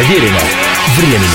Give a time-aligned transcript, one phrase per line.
[0.00, 0.38] Проверено
[0.96, 1.28] временем.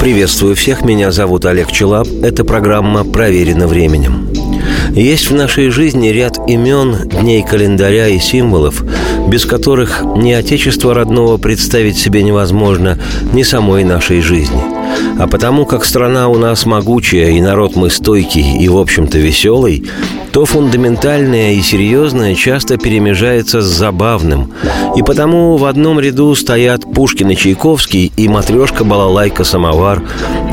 [0.00, 2.08] Приветствую всех, меня зовут Олег Челап.
[2.22, 4.30] Это программа «Проверено временем».
[4.94, 8.82] Есть в нашей жизни ряд имен, дней календаря и символов,
[9.28, 12.98] без которых ни Отечество родного представить себе невозможно,
[13.34, 14.62] ни самой нашей жизни.
[15.18, 19.84] А потому как страна у нас могучая и народ мы стойкий и, в общем-то, веселый,
[20.32, 24.52] то фундаментальное и серьезное часто перемежается с забавным.
[24.96, 30.02] И потому в одном ряду стоят Пушкин и Чайковский и матрешка Балалайка Самовар,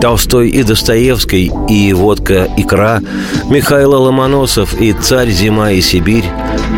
[0.01, 3.01] Толстой и Достоевский и водка Икра,
[3.49, 6.25] Михаил Ломоносов и Царь Зима и Сибирь,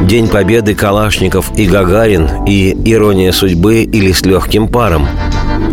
[0.04, 5.08] День Победы Калашников и Гагарин и Ирония судьбы или с легким паром.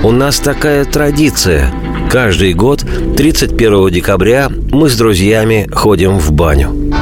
[0.03, 1.73] У нас такая традиция.
[2.11, 2.85] Каждый год
[3.17, 6.96] 31 декабря мы с друзьями ходим в баню.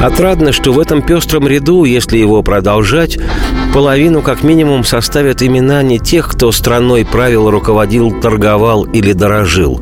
[0.00, 3.18] Отрадно, что в этом пестром ряду, если его продолжать,
[3.78, 9.80] половину как минимум составят имена не тех, кто страной правил, руководил, торговал или дорожил,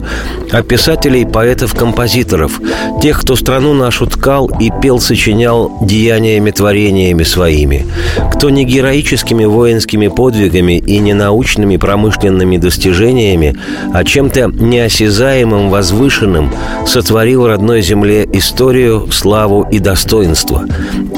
[0.52, 2.60] а писателей, поэтов, композиторов,
[3.00, 7.86] тех, кто страну нашу ткал и пел, сочинял деяниями, творениями своими,
[8.34, 13.56] кто не героическими воинскими подвигами и не научными промышленными достижениями,
[13.94, 16.52] а чем-то неосязаемым, возвышенным
[16.86, 20.66] сотворил родной земле историю, славу и достоинство.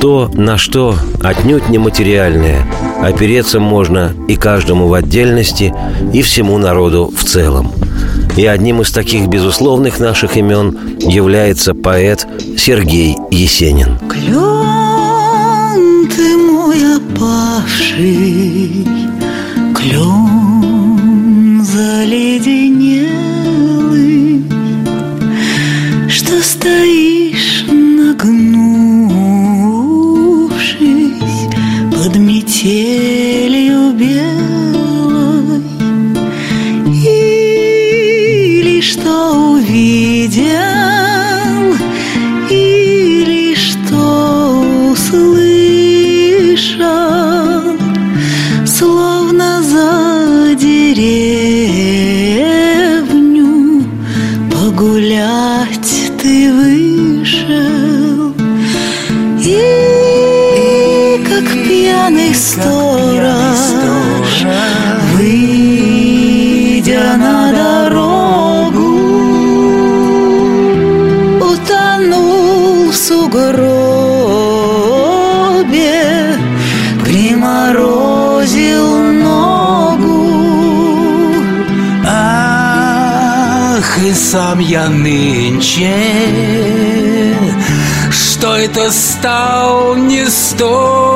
[0.01, 2.68] То, на что отнюдь нематериальное,
[3.03, 5.75] опереться можно и каждому в отдельности,
[6.13, 7.73] и всему народу в целом.
[8.37, 13.99] И одним из таких безусловных наших имен является поэт Сергей Есенин.
[14.09, 18.87] Клен ты мой опавший,
[19.75, 24.45] клен заледенелый,
[26.09, 28.15] что стоишь на
[32.59, 34.38] метелью белой
[62.61, 64.47] сторож,
[65.15, 66.37] выйдя
[67.17, 68.91] на дорогу,
[71.41, 73.99] утонул в сугробе,
[77.05, 80.29] приморозил ногу.
[82.07, 85.97] Ах, и сам я нынче
[88.39, 91.08] что это стал нестойкий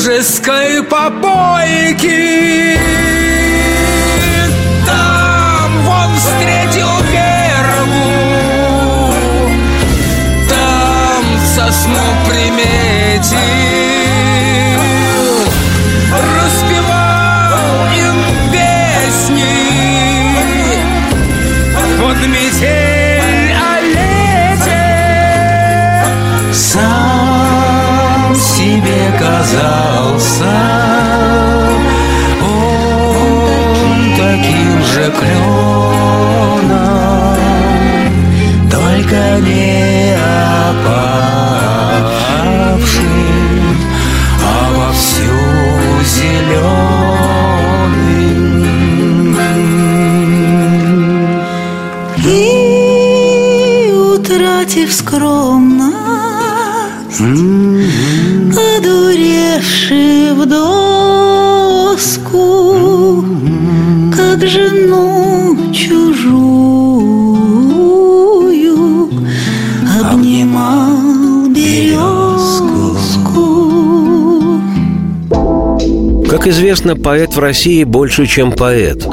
[0.00, 2.79] дружеской попойки
[54.70, 55.96] утратив скромность
[58.78, 62.34] Одуревший в доску
[64.16, 67.10] Как жену чужую
[70.12, 72.96] Обнимал березку
[76.30, 79.04] Как известно, поэт в России больше, чем поэт.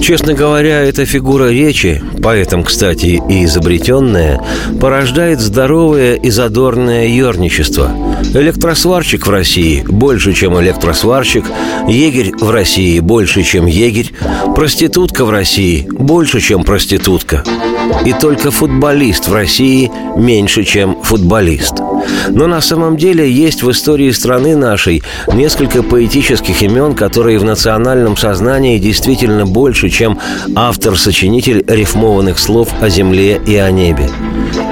[0.00, 4.40] Честно говоря, эта фигура речи, поэтом, кстати, и изобретенная,
[4.80, 7.90] порождает здоровое и задорное ерничество.
[8.34, 11.44] Электросварщик в России больше, чем электросварщик,
[11.88, 14.12] егерь в России больше, чем егерь,
[14.54, 17.44] проститутка в России больше, чем проститутка.
[18.04, 21.74] И только футболист в России меньше, чем футболист–
[22.30, 25.02] Но на самом деле есть в истории страны нашей
[25.32, 30.18] несколько поэтических имен, которые в национальном сознании действительно больше, чем
[30.54, 34.08] автор-сочинитель рифмованных слов о земле и о небе.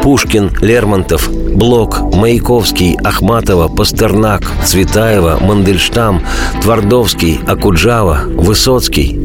[0.03, 6.25] Пушкин, Лермонтов, Блок, Маяковский, Ахматова, Пастернак, Цветаева, Мандельштам,
[6.63, 9.22] Твардовский, Акуджава, Высоцкий.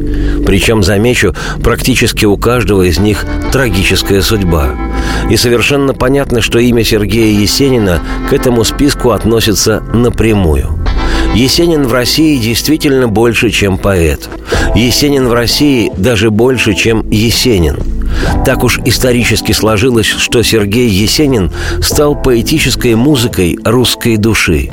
[0.48, 4.70] Причем, замечу, практически у каждого из них трагическая судьба.
[5.30, 8.00] И совершенно понятно, что имя Сергея Есенина
[8.30, 10.70] к этому списку относится напрямую.
[11.36, 14.30] Есенин в России действительно больше, чем поэт.
[14.74, 17.78] Есенин в России даже больше, чем Есенин–
[18.46, 24.70] так уж исторически сложилось, что Сергей Есенин стал поэтической музыкой русской души.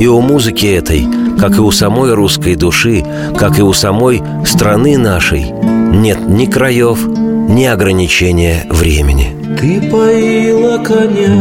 [0.00, 1.06] И у музыки этой,
[1.38, 3.04] как и у самой русской души,
[3.38, 5.52] как и у самой страны нашей,
[5.92, 9.36] нет ни краев, ни ограничения времени.
[9.60, 11.34] Ты поила коня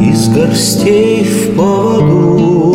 [0.00, 2.74] из горстей в поводу,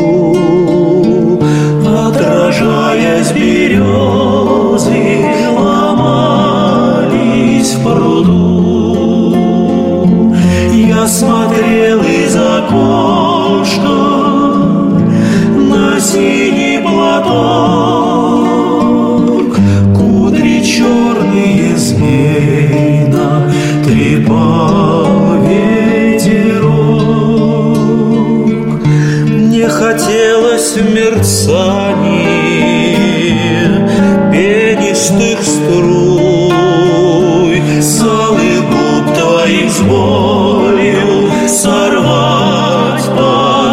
[1.86, 5.31] отражаясь березы
[13.72, 14.01] Cristo.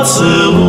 [0.08, 0.67] seu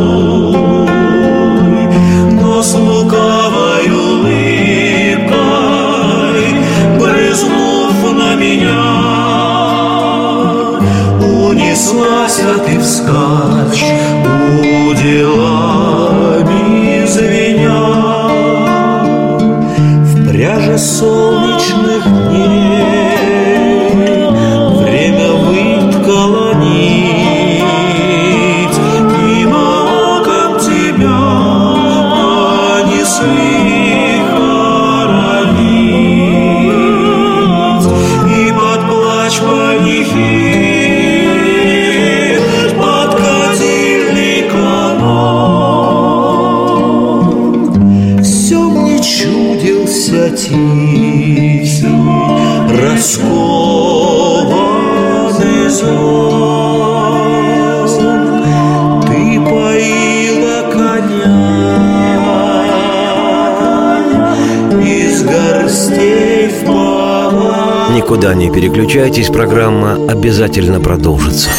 [68.30, 71.50] Никуда не переключайтесь, программа обязательно продолжится.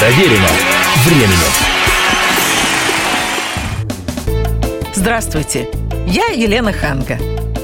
[0.00, 0.48] Проверено
[1.04, 1.52] временем.
[4.94, 5.68] Здравствуйте,
[6.08, 7.18] я Елена Ханга.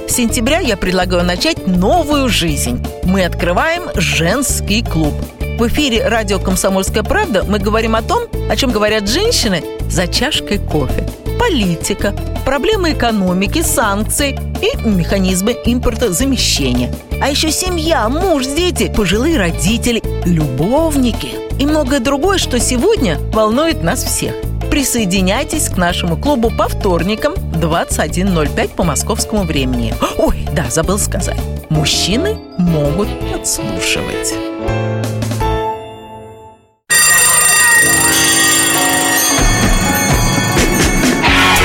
[0.09, 2.87] С сентября я предлагаю начать новую жизнь.
[3.03, 5.15] Мы открываем женский клуб.
[5.59, 10.59] В эфире радио «Комсомольская правда» мы говорим о том, о чем говорят женщины за чашкой
[10.59, 11.09] кофе.
[11.41, 16.93] Политика, проблемы экономики, санкции и механизмы импортозамещения.
[17.21, 24.03] А еще семья, муж, дети, пожилые родители, любовники и многое другое, что сегодня волнует нас
[24.03, 24.35] всех.
[24.71, 29.95] Присоединяйтесь к нашему клубу по вторникам 21.05 по московскому времени.
[30.17, 31.39] Ой, да, забыл сказать.
[31.69, 34.52] Мужчины могут подслушивать.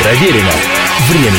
[0.08, 0.54] Проверено
[1.10, 1.34] временем.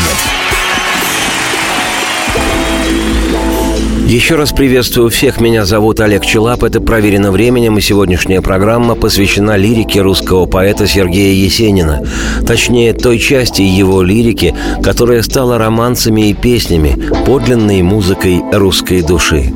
[4.06, 5.40] Еще раз приветствую всех.
[5.40, 6.62] Меня зовут Олег Челап.
[6.64, 12.06] Это «Проверено временем» и сегодняшняя программа посвящена лирике русского поэта Сергея Есенина.
[12.46, 16.94] Точнее, той части его лирики, которая стала романсами и песнями,
[17.24, 19.50] подлинной музыкой русской души.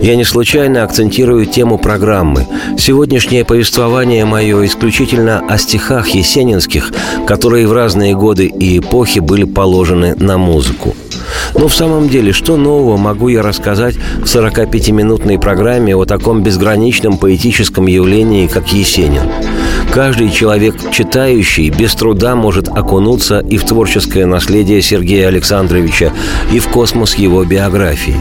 [0.00, 2.46] Я не случайно акцентирую тему программы.
[2.78, 6.92] Сегодняшнее повествование мое исключительно о стихах есенинских,
[7.26, 10.94] которые в разные годы и эпохи были положены на музыку.
[11.54, 17.16] Но в самом деле, что нового могу я рассказать в 45-минутной программе о таком безграничном
[17.16, 19.22] поэтическом явлении, как Есенин?
[19.92, 26.12] Каждый человек, читающий, без труда может окунуться и в творческое наследие Сергея Александровича,
[26.52, 28.16] и в космос его биографии.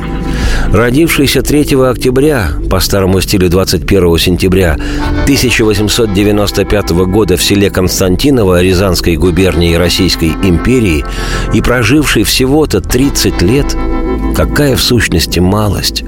[0.73, 4.73] Родившийся 3 октября, по старому стилю 21 сентября
[5.23, 11.05] 1895 года в селе Константиново Рязанской губернии Российской империи
[11.53, 13.77] и проживший всего-то 30 лет,
[14.35, 16.03] Какая в сущности малость?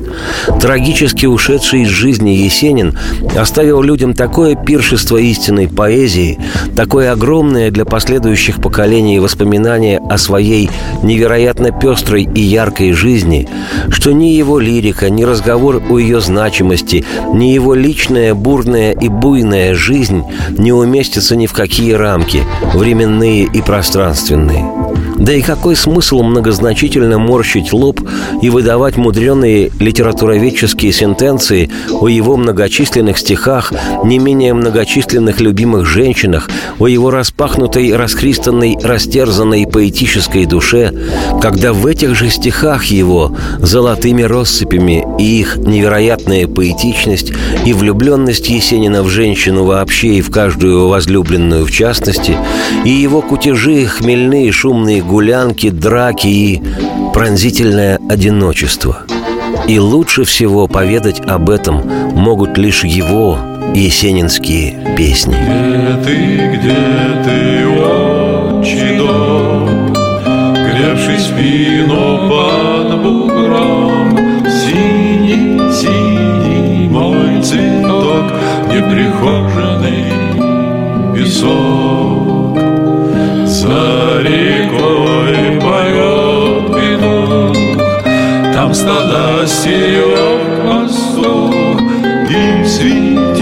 [0.59, 2.97] Трагически ушедший из жизни Есенин
[3.37, 6.37] оставил людям такое пиршество истинной поэзии,
[6.75, 10.69] такое огромное для последующих поколений воспоминание о своей
[11.03, 13.47] невероятно пестрой и яркой жизни,
[13.89, 19.73] что ни его лирика, ни разговор о ее значимости, ни его личная бурная и буйная
[19.73, 20.23] жизнь
[20.57, 22.43] не уместятся ни в какие рамки,
[22.73, 24.86] временные и пространственные.
[25.27, 27.99] Да и какой смысл многозначительно морщить лоб
[28.41, 33.73] и выдавать мудреные литературоведческие сентенции о его многочисленных стихах,
[34.05, 40.93] не менее многочисленных любимых женщинах, о его распахнутой, расхристанной, растерзанной поэтической душе,
[41.41, 47.33] когда в этих же стихах его золотыми россыпями и их невероятная поэтичность
[47.65, 52.37] и влюбленность Есенина в женщину вообще и в каждую возлюбленную в частности,
[52.85, 56.61] и его кутежи, хмельные шумные гулянки, драки и
[57.11, 58.99] пронзительное одиночество.
[59.67, 61.81] И лучше всего поведать об этом
[62.13, 63.39] могут лишь его
[63.73, 65.33] есенинские песни.
[65.33, 66.13] Где ты,
[66.53, 66.75] где
[67.25, 69.91] ты, отчий дом,
[70.53, 78.25] Гревший спину под бугром, Синий, синий мой цветок,
[78.71, 80.13] Неприхоженный
[81.15, 82.66] песок.
[83.57, 87.57] За рекой поет петух,
[88.53, 91.81] Там стада стерег пастух,
[92.29, 93.36] Им светились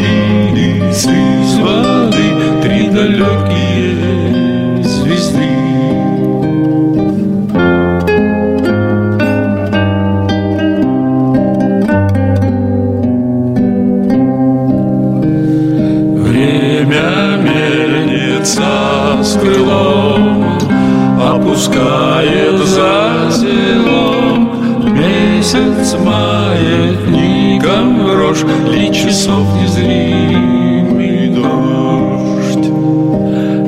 [21.56, 24.92] Опускает за селом.
[24.94, 32.70] Месяц маятником рожь Ли часов незримый дождь.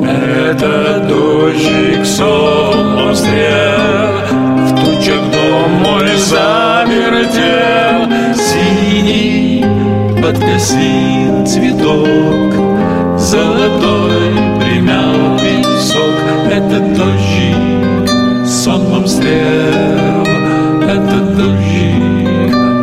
[0.05, 4.19] Это дождик сон стрел
[4.65, 7.99] В тучах дом мой завертел
[8.35, 9.63] Синий
[10.21, 12.51] подкосил цветок
[13.17, 16.17] Золотой примял песок
[16.51, 17.26] Это дождик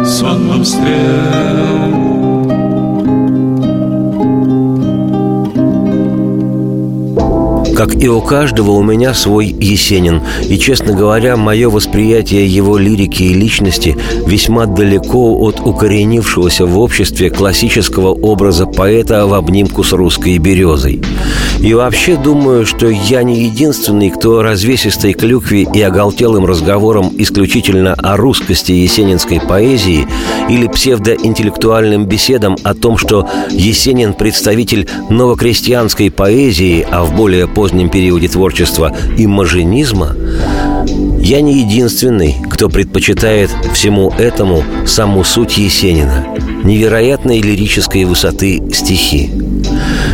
[0.05, 0.65] Só não
[7.85, 10.23] Как и у каждого, у меня свой Есенин.
[10.49, 13.95] И, честно говоря, мое восприятие его лирики и личности
[14.27, 21.03] весьма далеко от укоренившегося в обществе классического образа поэта в обнимку с русской березой.
[21.61, 28.17] И вообще думаю, что я не единственный, кто развесистой клюкве и оголтелым разговором исключительно о
[28.17, 30.07] русскости есенинской поэзии
[30.49, 38.29] или псевдоинтеллектуальным беседам о том, что Есенин– представитель новокрестьянской поэзии, а в более позднем периоде
[38.29, 40.15] творчества и маженизма,
[41.21, 46.27] я не единственный, кто предпочитает всему этому саму суть Есенина–
[46.65, 49.31] невероятной лирической высоты стихи.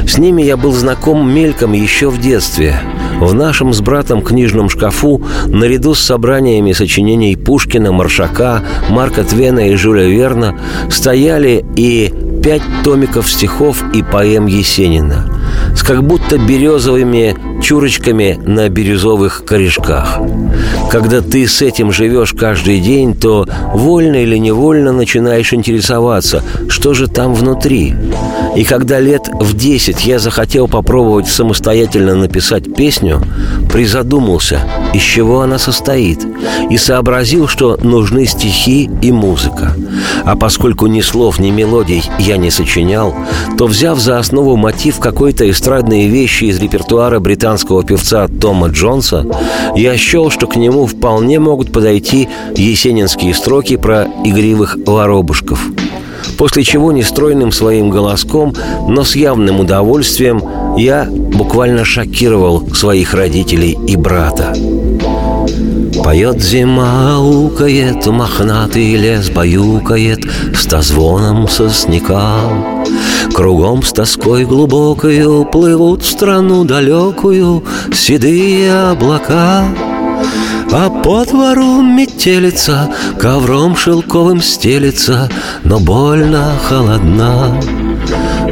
[0.06, 2.76] С ними я был знаком мельком еще в детстве.
[3.20, 9.74] В нашем с братом книжном шкафу, наряду с собраниями сочинений Пушкина, Маршака, Марка Твена и
[9.76, 10.58] Жюля Верна,
[10.90, 12.12] стояли и
[12.42, 15.39] пять томиков стихов и поэм Есенина
[15.74, 20.18] с как будто березовыми чурочками на бирюзовых корешках.
[20.90, 27.06] Когда ты с этим живешь каждый день, то вольно или невольно начинаешь интересоваться, что же
[27.06, 27.94] там внутри.
[28.56, 33.22] И когда лет в десять я захотел попробовать самостоятельно написать песню,
[33.72, 34.60] призадумался,
[34.92, 36.26] из чего она состоит,
[36.68, 39.76] и сообразил, что нужны стихи и музыка.
[40.24, 43.14] А поскольку ни слов, ни мелодий я не сочинял,
[43.56, 49.24] то, взяв за основу мотив какой-то эстрадные вещи из репертуара британского певца Тома Джонса,
[49.76, 55.60] я счел, что к нему вполне могут подойти есенинские строки про игривых воробушков.
[56.36, 58.54] После чего нестройным своим голоском,
[58.88, 60.42] но с явным удовольствием,
[60.76, 64.54] я буквально шокировал своих родителей и брата.
[66.02, 70.20] Поет зима, аукает, мохнатый лес баюкает
[70.54, 72.40] Стозвоном сосняка.
[73.34, 79.64] Кругом с тоской глубокою Плывут в страну далекую Седые облака.
[80.72, 85.28] А по двору метелица, ковром шелковым стелится,
[85.64, 87.60] Но больно холодна.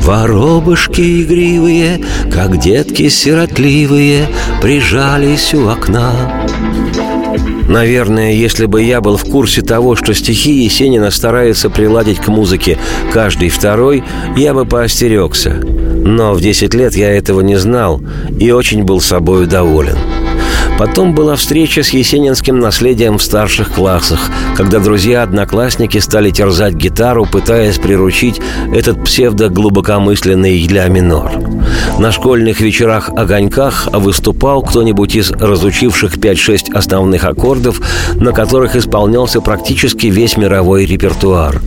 [0.00, 4.26] Воробушки игривые, как детки сиротливые,
[4.60, 6.12] Прижались у окна.
[7.68, 12.78] Наверное, если бы я был в курсе того, что стихи Есенина старается приладить к музыке
[13.12, 14.02] каждый второй,
[14.36, 15.50] я бы поостерегся.
[15.52, 18.00] Но в 10 лет я этого не знал
[18.40, 19.98] и очень был собою доволен.
[20.78, 24.20] Потом была встреча с есенинским наследием в старших классах,
[24.56, 28.40] когда друзья-одноклассники стали терзать гитару, пытаясь приручить
[28.72, 31.32] этот псевдо-глубокомысленный ля минор.
[31.98, 37.80] На школьных вечерах-огоньках выступал кто-нибудь из разучивших 5-6 основных аккордов,
[38.14, 41.60] на которых исполнялся практически весь мировой репертуар.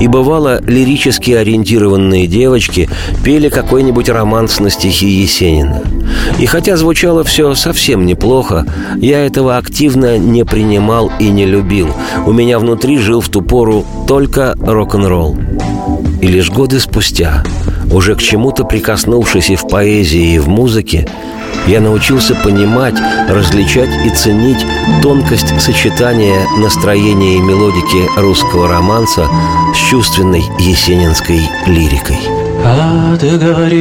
[0.00, 2.88] И бывало, лирически ориентированные девочки
[3.22, 5.82] пели какой-нибудь романс на стихи Есенина.
[6.38, 8.53] И хотя звучало все совсем неплохо,
[8.96, 11.88] я этого активно не принимал и не любил.
[12.26, 15.36] У меня внутри жил в ту пору только рок-н-ролл.
[16.20, 17.44] И лишь годы спустя,
[17.92, 21.06] уже к чему-то прикоснувшись и в поэзии, и в музыке,
[21.66, 22.94] я научился понимать,
[23.28, 24.64] различать и ценить
[25.02, 29.26] тонкость сочетания настроения и мелодики русского романса
[29.74, 32.43] с чувственной есенинской лирикой.
[32.64, 33.74] Отговорила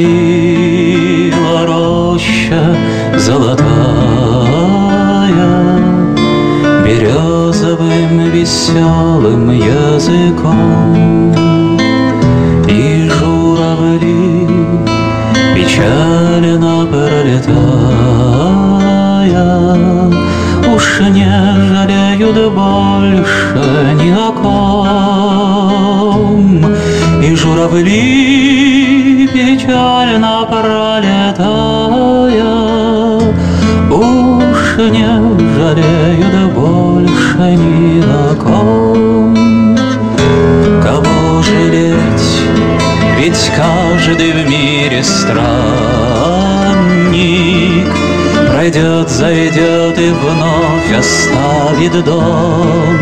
[1.65, 2.75] роща
[3.15, 3.63] золотая.
[6.85, 11.33] Березовым веселым языком
[12.67, 14.49] И журавли
[15.55, 17.53] печально пролетая.
[20.75, 21.31] Уж не
[21.69, 25.33] жалеют больше ни о ком.
[27.23, 28.32] И журавли
[30.13, 32.03] печально пролетая
[33.89, 35.07] Уж не
[35.55, 39.77] жалеют больше ни о ком.
[40.83, 42.41] Кого жалеть,
[43.17, 45.43] ведь каждый в мире странник.
[48.51, 52.97] Пройдет, зайдет и вновь оставит дом.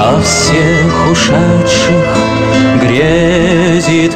[0.00, 2.08] А всех ушедших
[2.80, 4.14] грезит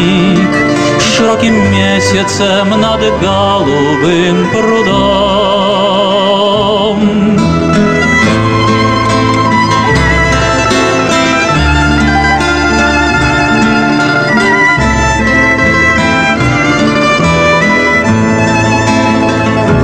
[0.00, 0.50] конопляник
[1.00, 5.80] Широким месяцем над голубым прудом.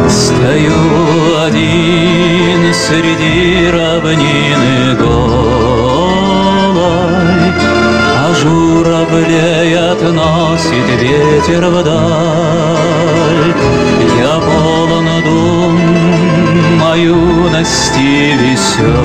[0.08, 0.72] Стою
[1.44, 6.06] один среди равнины голой,
[8.18, 9.55] А журавлей
[9.92, 13.54] относит ветер вдаль.
[14.18, 15.76] Я полон дум
[16.82, 18.96] о юности веселой,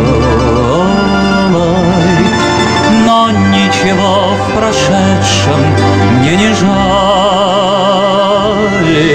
[3.06, 5.62] Но ничего в прошедшем
[6.20, 6.72] мне не жаль.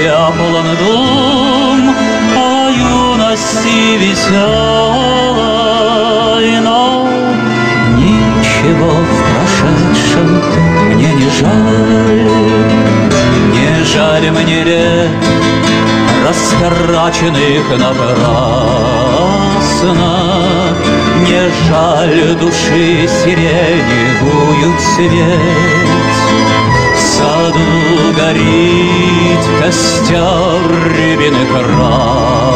[0.03, 1.81] Я полон дум
[2.37, 4.96] о юности веселой,
[14.67, 15.09] лет,
[16.27, 18.07] растраченных напрасно,
[21.27, 25.89] Не жаль души сирени буют свет.
[26.95, 27.69] В саду
[28.15, 30.63] горит костер
[30.97, 32.49] рябины красной,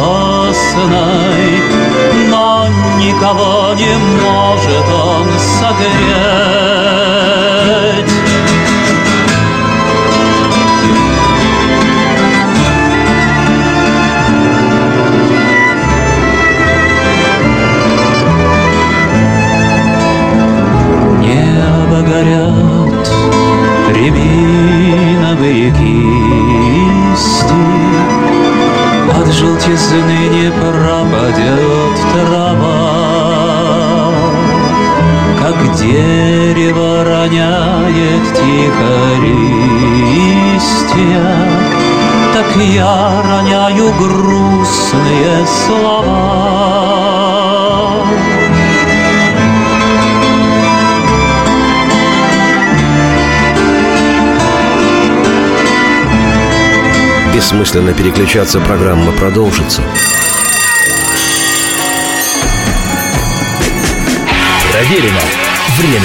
[2.29, 2.67] Но
[2.99, 5.27] никого не может он
[5.59, 6.51] согреть.
[22.11, 23.07] Горят
[23.95, 27.63] рябиновые кисти,
[29.17, 32.91] От желтизны не пропадет трава,
[35.39, 38.93] Как дерево роняет тихо
[40.03, 41.25] листья,
[42.33, 42.95] Так я
[43.29, 47.30] роняю грустные слова.
[57.41, 59.81] Бессмысленно переключаться, программа продолжится.
[64.71, 65.19] Проверено
[65.75, 66.01] временем.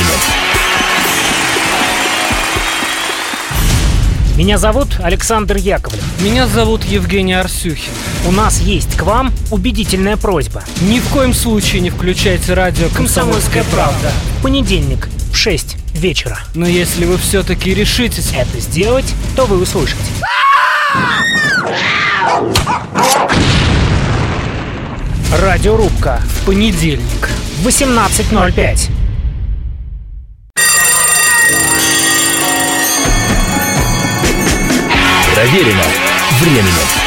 [4.38, 6.03] Меня зовут Александр Яковлев.
[6.22, 7.92] Меня зовут Евгений Арсюхин.
[8.27, 10.64] У нас есть к вам убедительная просьба.
[10.81, 14.11] Ни в коем случае не включайте радио «Комсомольская правда».
[14.38, 16.38] В понедельник в 6 вечера.
[16.55, 18.33] Но если вы все-таки решитесь...
[18.35, 20.01] Это сделать, то вы услышите.
[25.43, 26.21] Радиорубка.
[26.45, 27.29] Понедельник.
[27.63, 28.91] В 18.05.
[35.35, 35.83] Проверено
[36.41, 37.07] временем.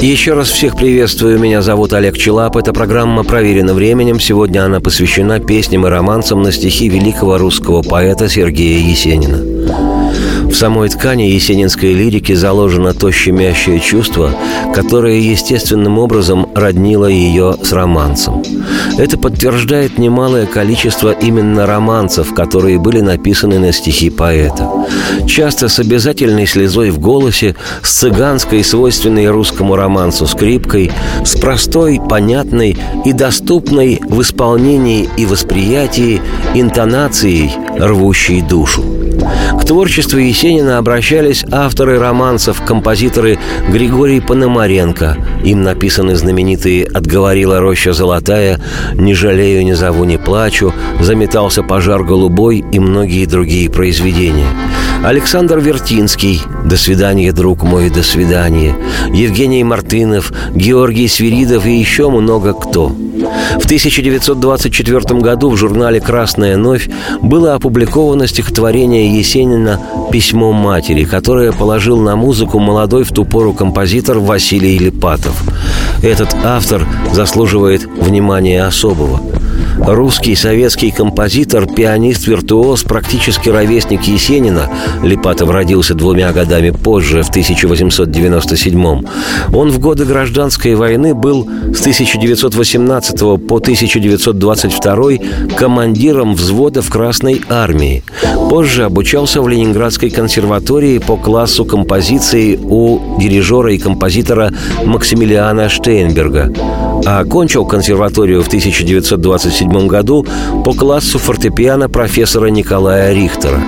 [0.00, 1.38] Еще раз всех приветствую.
[1.38, 2.56] Меня зовут Олег Челап.
[2.56, 4.18] Эта программа проверена временем.
[4.18, 9.89] Сегодня она посвящена песням и романсам на стихи великого русского поэта Сергея Есенина.
[10.50, 14.32] В самой ткани есенинской лирики заложено то щемящее чувство,
[14.74, 18.42] которое естественным образом роднило ее с романсом.
[18.98, 24.68] Это подтверждает немалое количество именно романсов, которые были написаны на стихи поэта.
[25.26, 30.90] Часто с обязательной слезой в голосе, с цыганской, свойственной русскому романсу скрипкой,
[31.24, 36.20] с простой, понятной и доступной в исполнении и восприятии
[36.54, 38.89] интонацией, рвущей душу.
[39.20, 45.16] К творчеству Есенина обращались авторы романсов, композиторы Григорий Пономаренко.
[45.44, 48.60] Им написаны знаменитые «Отговорила роща золотая»,
[48.94, 54.48] «Не жалею, не зову, не плачу», «Заметался пожар голубой» и многие другие произведения.
[55.04, 58.74] Александр Вертинский «До свидания, друг мой, до свидания»,
[59.12, 62.94] Евгений Мартынов, Георгий Свиридов и еще много кто.
[63.58, 66.88] В 1924 году в журнале «Красная новь»
[67.22, 69.80] было опубликовано стихотворение Есенина
[70.12, 75.42] «Письмо матери», которое положил на музыку молодой в ту пору композитор Василий Липатов.
[76.02, 79.20] Этот автор заслуживает внимания особого.
[79.86, 84.68] Русский советский композитор, пианист, виртуоз, практически ровесник Есенина,
[85.02, 89.04] Липатов родился двумя годами позже, в 1897
[89.52, 94.96] Он в годы гражданской войны был с 1918 по 1922
[95.56, 98.02] командиром взвода в Красной армии.
[98.50, 104.52] Позже обучался в Ленинградской консерватории по классу композиции у дирижера и композитора
[104.84, 106.52] Максимилиана Штейнберга.
[107.06, 110.26] А окончил консерваторию в 1927 году
[110.64, 113.60] по классу фортепиано профессора Николая Рихтера.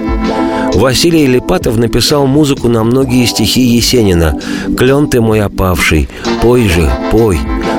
[0.75, 4.41] Василий Липатов написал музыку на многие стихи Есенина
[4.77, 6.09] «Клен ты мой опавший»,
[6.41, 7.39] «Пой же, пой»,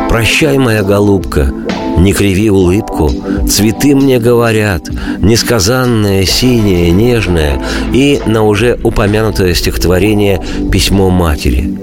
[0.09, 1.51] «Прощай, моя голубка»,
[1.97, 3.11] не криви улыбку,
[3.47, 7.61] цветы мне говорят, несказанное, синее, нежное
[7.93, 11.73] и на уже упомянутое стихотворение «Письмо матери».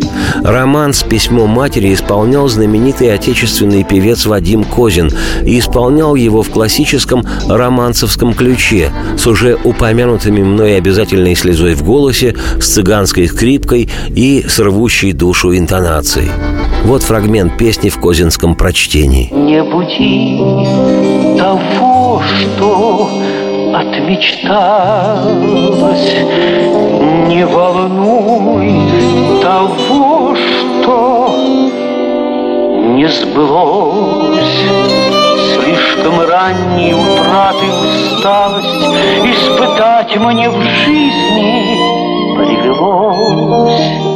[0.43, 5.11] Романс «Письмо матери» исполнял знаменитый отечественный певец Вадим Козин
[5.45, 12.37] и исполнял его в классическом романсовском ключе с уже упомянутыми мной обязательной слезой в голосе,
[12.61, 16.31] с цыганской скрипкой и с рвущей душу интонацией.
[16.85, 19.31] Вот фрагмент песни в козинском прочтении.
[19.33, 19.63] Не
[20.01, 23.09] буди того, что
[23.75, 25.27] отмечталось,
[27.29, 28.73] не волнуй
[29.43, 31.35] того, что
[32.97, 34.65] не сбылось.
[35.55, 38.81] Слишком ранней утраты усталость
[39.25, 41.77] Испытать мне в жизни
[42.37, 44.10] привелось.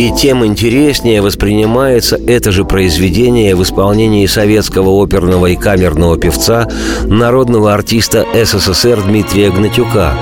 [0.00, 6.66] И тем интереснее воспринимается это же произведение в исполнении советского оперного и камерного певца,
[7.04, 10.14] народного артиста СССР Дмитрия Гнатюка.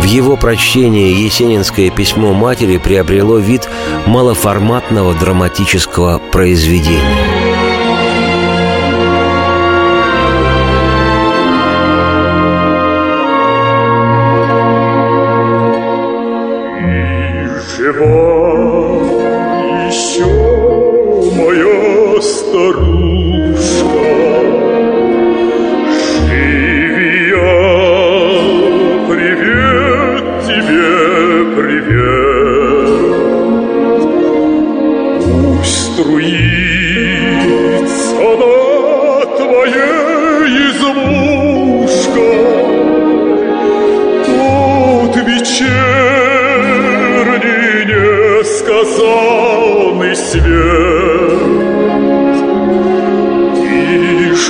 [0.00, 3.68] В его прочтении «Есенинское письмо матери» приобрело вид
[4.06, 7.27] малоформатного драматического произведения.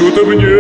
[0.01, 0.58] Вечер.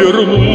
[0.00, 0.49] вернусь,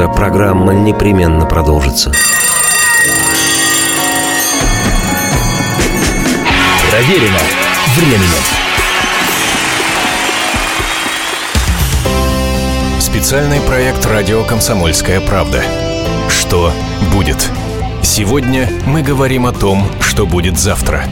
[0.00, 2.12] Переключаться, программа непременно продолжится.
[6.90, 7.38] Проверено
[7.96, 8.42] временем.
[12.98, 15.62] Специальный проект «Радио Комсомольская правда».
[16.28, 16.72] Что
[17.12, 17.50] будет?
[18.02, 21.04] Сегодня мы говорим о том, что будет завтра.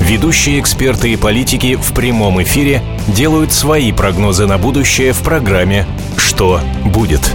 [0.00, 6.60] Ведущие эксперты и политики в прямом эфире делают свои прогнозы на будущее в программе «Что
[6.84, 7.34] будет?».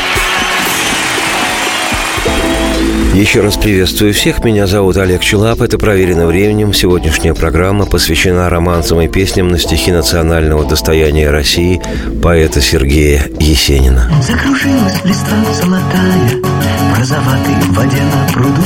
[3.13, 4.41] Еще раз приветствую всех.
[4.43, 5.61] Меня зовут Олег Челап.
[5.61, 6.73] Это «Проверено временем».
[6.73, 11.81] Сегодняшняя программа посвящена романсам и песням на стихи национального достояния России
[12.23, 14.09] поэта Сергея Есенина.
[14.21, 16.41] Закружилась листва золотая
[17.01, 18.61] В розоватой воде на пруду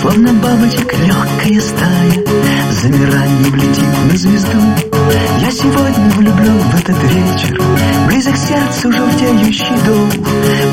[0.00, 2.24] Словно бабочек легкая стая.
[2.80, 4.58] Замиранием летит на звезду.
[5.40, 7.60] Я сегодня влюблен в этот вечер.
[8.06, 10.08] Близок сердцу желтеющий дом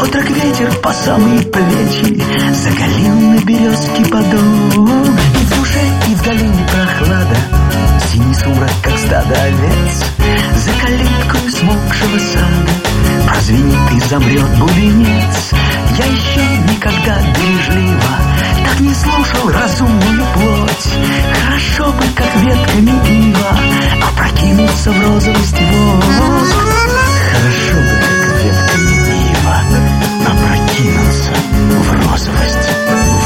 [0.03, 2.21] Отрок ветер по самые плечи.
[2.53, 4.85] Заголил на березке подол
[5.33, 7.37] И в душе, и в долине прохлада.
[8.11, 10.26] Синий сумрак, как стадо овец
[10.77, 12.71] За калиткой смолкшего сада.
[13.27, 15.51] Прозвенит и замрет бубенец
[15.97, 18.01] Я еще никогда бережливо
[18.65, 20.93] Так не слушал разумную плоть.
[21.43, 22.91] Хорошо бы, как ветками
[23.29, 23.59] ива
[24.07, 26.03] Опрокинуться в розовость вот
[27.33, 29.63] Хорошо бы, как ветками ива
[30.25, 31.31] Опрокинуться
[31.69, 33.16] в розовость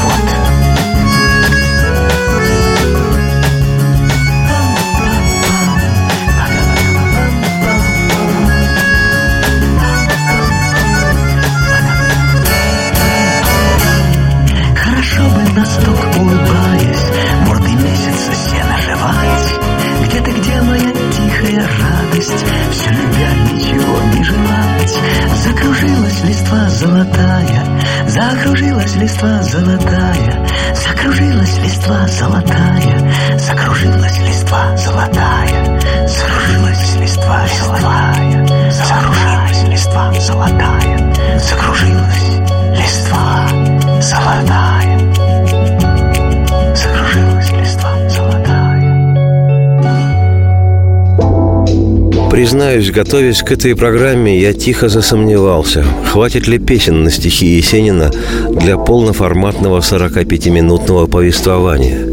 [28.32, 41.38] Закружилась листва золотая Закружилась листва золотая Закружилась листва золотая Закружилась листва золотая Закружилась листва золотая
[41.38, 42.32] Закружилась
[42.74, 43.46] листва
[44.00, 44.98] золотая.
[46.74, 47.31] Закружилась
[52.32, 58.10] Признаюсь, готовясь к этой программе, я тихо засомневался, хватит ли песен на стихи Есенина
[58.48, 62.08] для полноформатного 45-минутного повествования.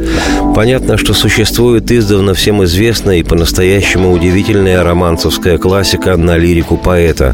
[0.54, 7.34] Понятно, что существует издавна всем известная и по-настоящему удивительная романцевская классика на лирику поэта.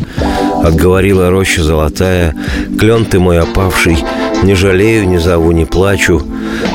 [0.65, 2.34] «Отговорила роща золотая,
[2.80, 3.97] клен ты мой опавший,
[4.43, 6.23] не жалею, не зову, не плачу».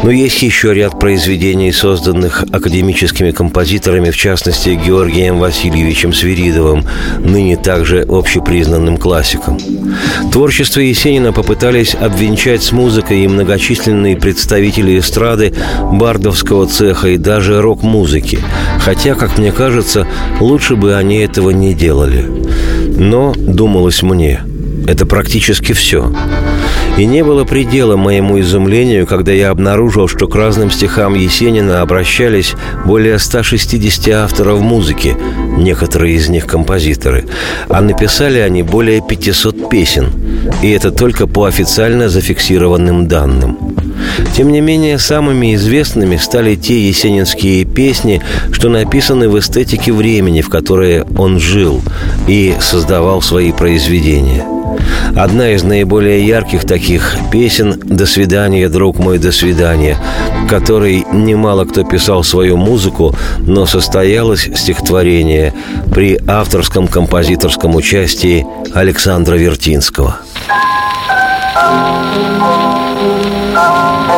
[0.03, 6.85] Но есть еще ряд произведений, созданных академическими композиторами, в частности, Георгием Васильевичем Свиридовым,
[7.19, 9.59] ныне также общепризнанным классиком.
[10.33, 15.53] Творчество Есенина попытались обвенчать с музыкой и многочисленные представители эстрады,
[15.93, 18.39] бардовского цеха и даже рок-музыки.
[18.79, 20.07] Хотя, как мне кажется,
[20.41, 22.27] лучше бы они этого не делали.
[22.97, 23.35] Но,
[23.81, 24.43] думалось мне,
[24.87, 26.13] это практически все.
[26.99, 32.53] И не было предела моему изумлению, когда я обнаружил, что к разным стихам Есенина обращались
[32.85, 35.17] более 160 авторов музыки,
[35.57, 37.25] некоторые из них композиторы,
[37.71, 40.09] а написали они более 500 песен,
[40.63, 43.57] и это только по официально зафиксированным данным.
[44.37, 48.23] Тем не менее, самыми известными стали те есенинские песни,
[48.53, 51.83] что написаны в эстетике времени, в которое он жил
[52.27, 54.45] и создавал свои произведения–
[55.17, 59.99] Одна из наиболее ярких таких песен «До свидания, друг мой, до свидания»,
[60.49, 65.53] которой немало кто писал свою музыку, но состоялось стихотворение
[65.93, 70.21] при авторском композиторском участии Александра Вертинского.
[73.63, 74.10] Oh.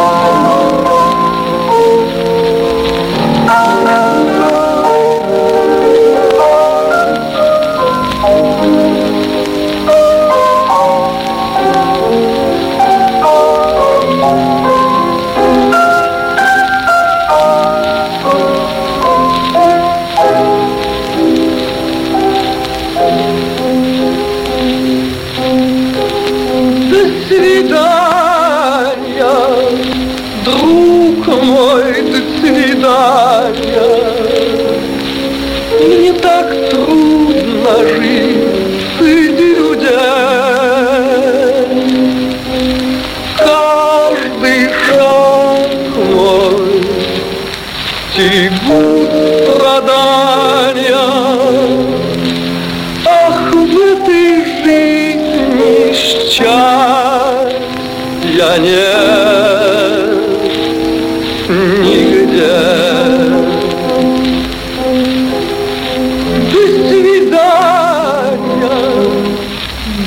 [66.89, 68.41] Свидания,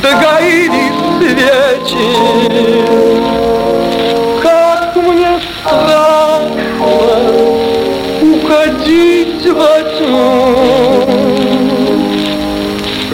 [0.01, 0.85] догорели
[1.19, 2.09] свечи,
[4.41, 6.55] как мне страшно
[8.21, 11.05] уходить во тьму,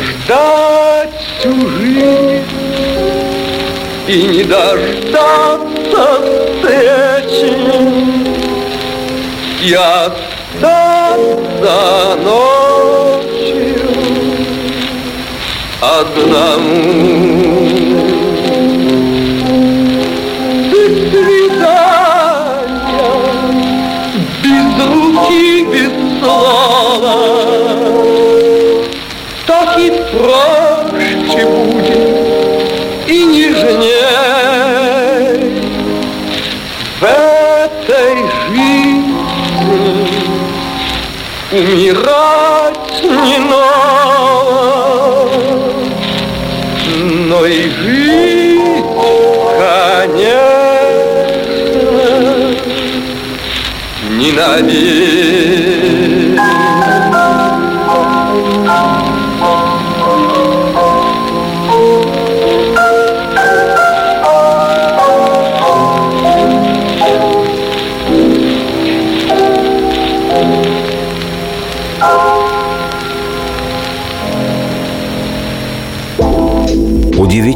[0.01, 2.61] ждать всю жизнь
[4.07, 6.05] и не дождаться
[6.59, 7.55] встречи.
[9.63, 9.73] И
[16.33, 17.30] Adam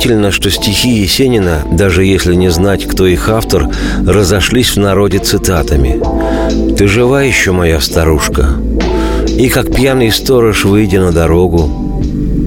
[0.06, 3.68] Удивительно, что стихи Есенина, даже если не знать, кто их автор,
[4.06, 6.00] разошлись в народе цитатами.
[6.76, 8.50] «Ты жива еще, моя старушка?»
[9.28, 11.64] И как пьяный сторож, выйдя на дорогу,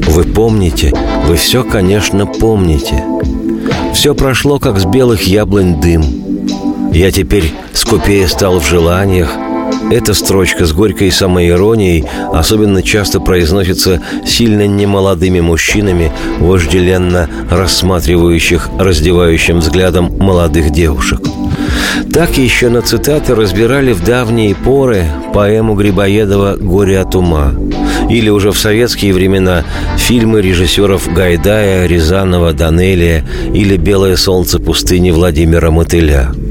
[0.07, 0.95] Вы помните,
[1.27, 3.03] вы все, конечно, помните.
[3.93, 6.05] Все прошло, как с белых яблонь дым.
[6.93, 9.37] Я теперь скупее стал в желаниях,
[9.91, 20.17] эта строчка с горькой самоиронией особенно часто произносится сильно немолодыми мужчинами, вожделенно рассматривающих раздевающим взглядом
[20.19, 21.21] молодых девушек.
[22.13, 27.53] Так еще на цитаты разбирали в давние поры поэму Грибоедова «Горе от ума»
[28.09, 29.65] или уже в советские времена
[29.97, 36.33] фильмы режиссеров Гайдая, Рязанова, Данелия или «Белое солнце пустыни» Владимира Мотыля–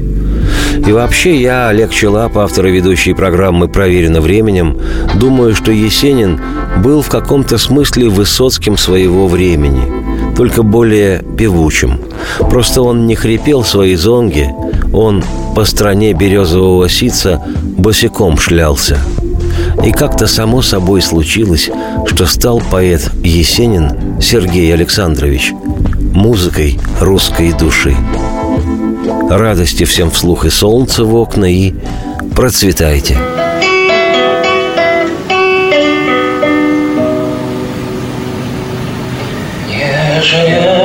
[0.88, 4.78] и вообще я, Олег Челап, автор и ведущий программы «Проверено временем»,
[5.16, 6.40] думаю, что Есенин
[6.82, 9.82] был в каком-то смысле Высоцким своего времени,
[10.34, 12.00] только более певучим.
[12.38, 14.50] Просто он не хрипел свои зонги,
[14.94, 15.22] он
[15.54, 18.96] по стране березового сица босиком шлялся.
[19.84, 21.68] И как-то само собой случилось,
[22.06, 25.52] что стал поэт Есенин Сергей Александрович
[26.14, 27.94] музыкой русской души
[29.30, 31.74] радости всем вслух и солнце в окна, и
[32.34, 33.18] процветайте.
[39.68, 40.77] Не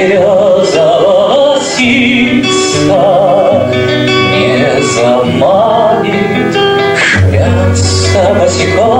[0.00, 3.02] березового сица
[4.32, 6.56] Не заманит
[6.96, 8.99] шляться босиком.